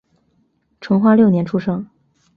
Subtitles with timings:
[0.81, 1.87] 成化六年出生。